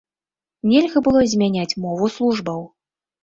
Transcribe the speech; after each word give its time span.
Нельга 0.69 1.03
было 1.07 1.21
змяняць 1.35 1.77
мову 1.83 2.09
службаў. 2.17 2.65